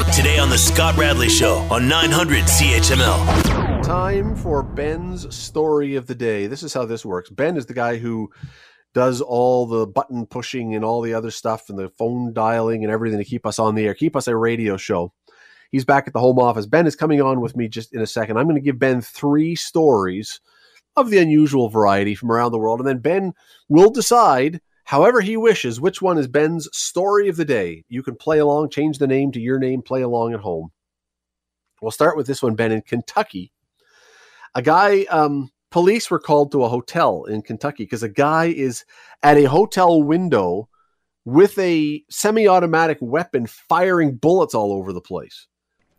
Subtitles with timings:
[0.00, 3.82] Today on The Scott Radley Show on 900 CHML.
[3.84, 6.46] Time for Ben's story of the day.
[6.46, 7.28] This is how this works.
[7.28, 8.30] Ben is the guy who
[8.94, 12.92] does all the button pushing and all the other stuff and the phone dialing and
[12.92, 15.12] everything to keep us on the air, keep us a radio show.
[15.70, 16.66] He's back at the home office.
[16.66, 18.38] Ben is coming on with me just in a second.
[18.38, 20.40] I'm going to give Ben three stories
[20.96, 23.32] of the unusual variety from around the world, and then Ben
[23.68, 24.60] will decide,
[24.90, 27.84] however he wishes, which one is Ben's story of the day.
[27.88, 30.72] You can play along, change the name to your name, play along at home.
[31.80, 33.52] We'll start with this one, Ben, in Kentucky.
[34.56, 38.84] A guy, um, police were called to a hotel in Kentucky because a guy is
[39.22, 40.68] at a hotel window
[41.24, 45.46] with a semi-automatic weapon firing bullets all over the place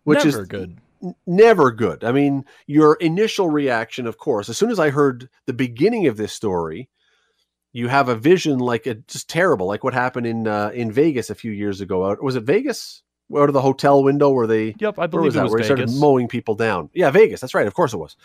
[0.03, 0.77] which Never is good.
[1.25, 2.03] never good.
[2.03, 6.17] I mean, your initial reaction, of course, as soon as I heard the beginning of
[6.17, 6.89] this story,
[7.73, 11.29] you have a vision like it just terrible, like what happened in uh, in Vegas
[11.29, 12.05] a few years ago.
[12.05, 13.03] Out was it Vegas?
[13.35, 15.43] Out of the hotel window where they Yep, I believe was it that?
[15.43, 16.89] was where he started mowing people down.
[16.93, 17.39] Yeah, Vegas.
[17.39, 17.65] That's right.
[17.67, 18.17] Of course it was.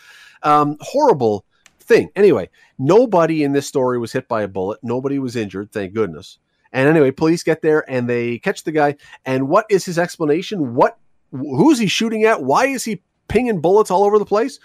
[0.43, 1.45] Um, horrible
[1.79, 2.09] thing.
[2.15, 4.79] Anyway, nobody in this story was hit by a bullet.
[4.83, 5.71] Nobody was injured.
[5.71, 6.39] Thank goodness.
[6.73, 8.97] And anyway, police get there and they catch the guy.
[9.25, 10.75] And what is his explanation?
[10.75, 10.97] What?
[11.31, 12.43] Who is he shooting at?
[12.43, 14.59] Why is he pinging bullets all over the place?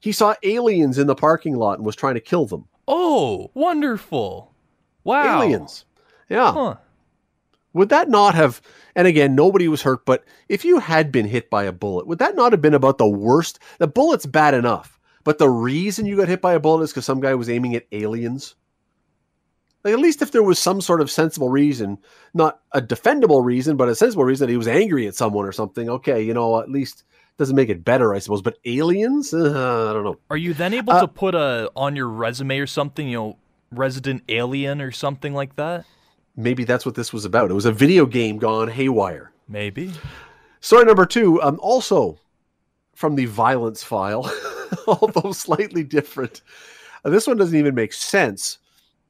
[0.00, 2.66] He saw aliens in the parking lot and was trying to kill them.
[2.86, 4.52] Oh, wonderful.
[5.04, 5.42] Wow.
[5.42, 5.84] Aliens.
[6.28, 6.52] Yeah.
[6.52, 6.76] Huh.
[7.72, 8.62] Would that not have,
[8.94, 12.20] and again, nobody was hurt, but if you had been hit by a bullet, would
[12.20, 13.58] that not have been about the worst?
[13.78, 17.04] The bullet's bad enough, but the reason you got hit by a bullet is because
[17.04, 18.54] some guy was aiming at aliens?
[19.82, 21.98] Like, at least if there was some sort of sensible reason,
[22.32, 25.52] not a defendable reason, but a sensible reason that he was angry at someone or
[25.52, 27.04] something, okay, you know, at least
[27.38, 28.42] doesn't make it better, I suppose.
[28.42, 29.34] But aliens?
[29.34, 30.18] Uh, I don't know.
[30.30, 33.38] Are you then able Uh, to put a on your resume or something, you know,
[33.72, 35.84] resident alien or something like that?
[36.36, 37.50] Maybe that's what this was about.
[37.50, 39.32] It was a video game gone haywire.
[39.48, 39.92] Maybe.
[40.60, 42.18] Story number two, um, also
[42.94, 44.30] from the violence file,
[44.86, 46.42] although slightly different.
[47.04, 48.58] Uh, this one doesn't even make sense.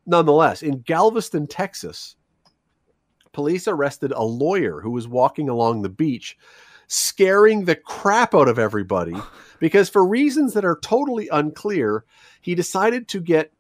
[0.07, 2.17] Nonetheless, in Galveston, Texas,
[3.33, 6.37] police arrested a lawyer who was walking along the beach,
[6.89, 9.15] scaring the crap out of everybody
[9.61, 12.05] because, for reasons that are totally unclear,
[12.41, 13.53] he decided to get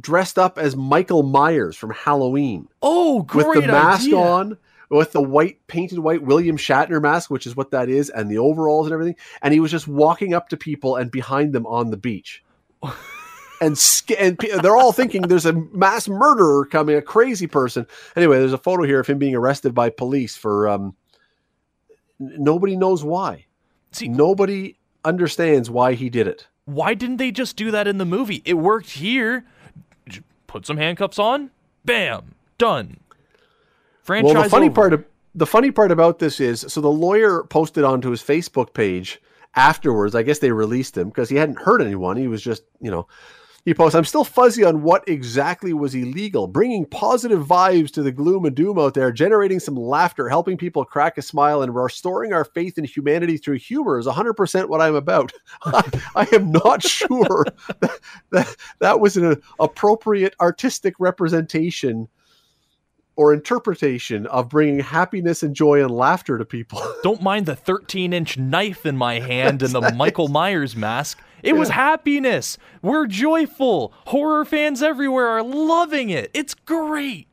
[0.00, 4.16] dressed up as Michael Myers from Halloween Oh, great with the mask idea.
[4.18, 4.58] on,
[4.90, 8.38] with the white painted white William Shatner mask, which is what that is, and the
[8.38, 9.16] overalls and everything.
[9.40, 12.42] And he was just walking up to people and behind them on the beach.
[13.60, 17.86] and, sca- and pe- they're all thinking there's a mass murderer coming, a crazy person.
[18.16, 20.94] Anyway, there's a photo here of him being arrested by police for um,
[22.18, 23.46] nobody knows why.
[23.92, 26.46] See, Nobody understands why he did it.
[26.64, 28.42] why didn't they just do that in the movie?
[28.44, 29.44] It worked here.
[30.46, 31.50] Put some handcuffs on.
[31.84, 32.34] Bam.
[32.58, 32.98] Done.
[34.02, 34.74] Franchise well, the funny over.
[34.74, 35.04] part of
[35.34, 39.20] the funny part about this is, so the lawyer posted onto his Facebook page
[39.56, 40.14] afterwards.
[40.14, 42.16] I guess they released him because he hadn't hurt anyone.
[42.16, 43.08] He was just, you know,
[43.64, 43.94] he posts.
[43.94, 46.46] I'm still fuzzy on what exactly was illegal.
[46.46, 50.84] Bringing positive vibes to the gloom and doom out there, generating some laughter, helping people
[50.84, 54.94] crack a smile, and restoring our faith in humanity through humor is 100% what I'm
[54.94, 55.32] about.
[55.64, 57.46] I, I am not sure
[57.80, 57.98] that,
[58.30, 62.08] that that was an appropriate artistic representation
[63.16, 66.82] or interpretation of bringing happiness and joy and laughter to people.
[67.02, 71.20] Don't mind the 13 inch knife in my hand and the Michael Myers mask.
[71.44, 72.58] It was happiness.
[72.82, 73.92] We're joyful.
[74.06, 76.30] Horror fans everywhere are loving it.
[76.32, 77.28] It's great.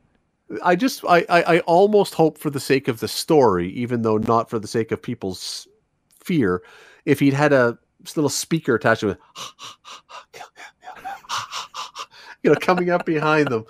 [0.62, 4.18] I just, I, I, I almost hope for the sake of the story, even though
[4.18, 5.66] not for the sake of people's
[6.22, 6.62] fear,
[7.06, 7.78] if he'd had a
[8.14, 9.18] little speaker attached to it,
[12.42, 13.64] you know, coming up behind them.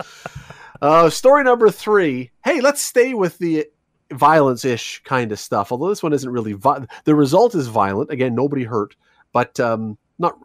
[0.81, 2.31] Uh, story number three.
[2.45, 3.67] Hey, let's stay with the
[4.11, 5.71] violence-ish kind of stuff.
[5.71, 8.11] Although this one isn't really vi- the result is violent.
[8.11, 8.97] Again, nobody hurt,
[9.33, 10.39] but um, not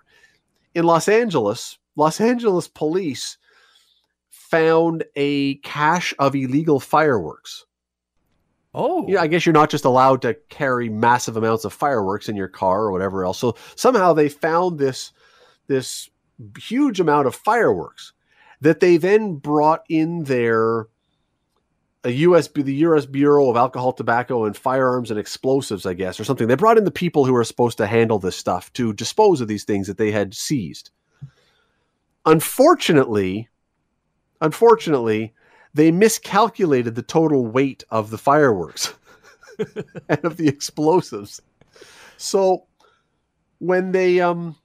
[0.75, 1.77] in Los Angeles.
[1.95, 3.37] Los Angeles police
[4.29, 7.65] found a cache of illegal fireworks.
[8.73, 9.05] Oh.
[9.07, 12.47] Yeah, I guess you're not just allowed to carry massive amounts of fireworks in your
[12.47, 13.39] car or whatever else.
[13.39, 15.11] So somehow they found this
[15.67, 16.09] this
[16.59, 18.13] huge amount of fireworks
[18.61, 20.87] that they then brought in their
[22.03, 26.23] a US the US Bureau of Alcohol, Tobacco and Firearms and Explosives, I guess, or
[26.23, 26.47] something.
[26.47, 29.47] They brought in the people who are supposed to handle this stuff to dispose of
[29.47, 30.91] these things that they had seized.
[32.25, 33.49] Unfortunately,
[34.41, 35.33] unfortunately,
[35.73, 38.93] they miscalculated the total weight of the fireworks
[40.09, 41.41] and of the explosives.
[42.17, 42.65] So
[43.59, 44.55] when they um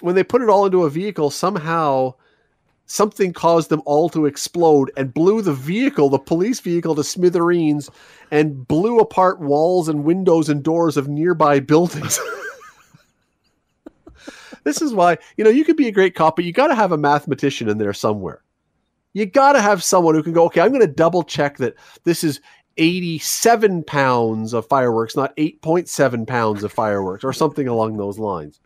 [0.00, 2.14] when they put it all into a vehicle, somehow
[2.88, 7.88] something caused them all to explode and blew the vehicle, the police vehicle, to smithereens
[8.30, 12.18] and blew apart walls and windows and doors of nearby buildings.
[14.64, 16.74] this is why, you know, you could be a great cop, but you got to
[16.74, 18.42] have a mathematician in there somewhere.
[19.12, 21.74] You got to have someone who can go, okay, I'm going to double check that
[22.04, 22.40] this is
[22.78, 28.60] 87 pounds of fireworks, not 8.7 pounds of fireworks, or something along those lines.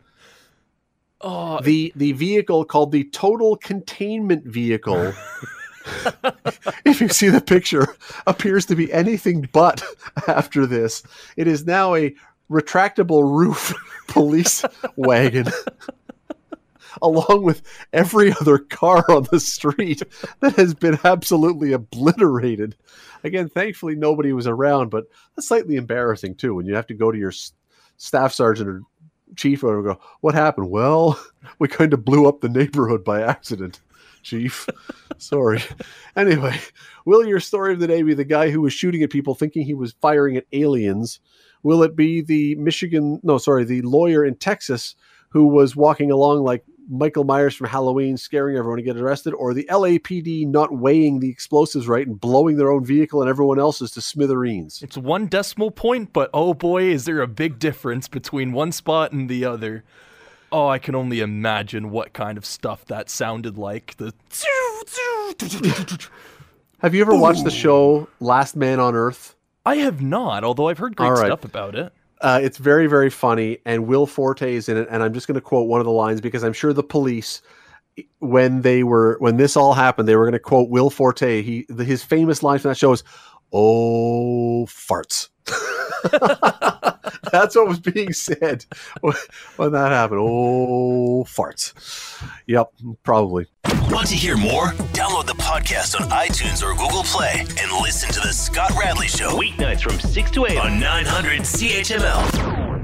[1.23, 5.13] Oh, The the vehicle called the total containment vehicle.
[6.85, 7.95] if you see the picture,
[8.27, 9.83] appears to be anything but
[10.27, 11.01] after this.
[11.37, 12.13] It is now a
[12.51, 13.73] retractable roof
[14.07, 14.65] police
[14.95, 15.47] wagon.
[17.01, 20.03] Along with every other car on the street
[20.41, 22.75] that has been absolutely obliterated.
[23.23, 25.05] Again, thankfully nobody was around, but
[25.35, 27.33] that's slightly embarrassing too when you have to go to your
[27.97, 28.81] staff sergeant or
[29.35, 31.19] chief or go, "What happened?" Well,
[31.59, 33.79] we kind of blew up the neighborhood by accident,
[34.21, 34.67] chief.
[35.17, 35.61] Sorry.
[36.15, 36.59] Anyway,
[37.05, 39.65] will your story of the day be the guy who was shooting at people thinking
[39.65, 41.19] he was firing at aliens?
[41.63, 44.95] Will it be the Michigan, no, sorry, the lawyer in Texas
[45.29, 49.53] who was walking along like Michael Myers from Halloween, scaring everyone to get arrested, or
[49.53, 53.91] the LAPD not weighing the explosives right and blowing their own vehicle and everyone else's
[53.91, 54.81] to smithereens?
[54.81, 59.11] it's one decimal point, but oh boy, is there a big difference between one spot
[59.11, 59.83] and the other.
[60.51, 63.97] Oh, I can only imagine what kind of stuff that sounded like.
[63.97, 64.13] The
[66.79, 69.35] Have you ever watched the show Last Man on Earth?
[69.65, 71.25] I have not, although I've heard great right.
[71.25, 71.93] stuff about it.
[72.23, 74.87] Uh, it's very, very funny, and Will Forte is in it.
[74.89, 77.41] And I'm just going to quote one of the lines because I'm sure the police,
[78.19, 81.41] when they were when this all happened, they were going to quote Will Forte.
[81.41, 83.03] He the, his famous line from that show is,
[83.53, 85.29] "Oh farts."
[87.31, 88.65] That's what was being said
[89.01, 89.15] when
[89.57, 90.21] when that happened.
[90.21, 91.73] Oh farts.
[92.47, 92.71] Yep,
[93.03, 93.47] probably.
[93.89, 94.67] Want to hear more?
[94.93, 99.37] Download the podcast on iTunes or Google Play and listen to The Scott Radley Show.
[99.37, 102.83] Weeknights from 6 to 8 on 900 CHML.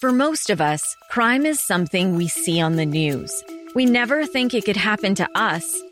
[0.00, 3.44] For most of us, crime is something we see on the news.
[3.74, 5.82] We never think it could happen to us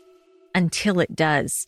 [0.55, 1.67] until it does.